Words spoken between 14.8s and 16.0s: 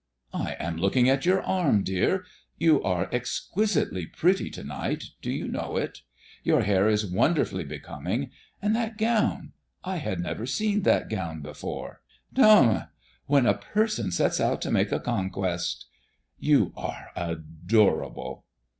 a conquest!"